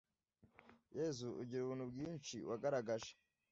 yezu 0.97 1.27
ugira 1.41 1.61
ubuntu 1.63 1.85
bwinshi, 1.91 2.35
wagaragaje 2.49 3.11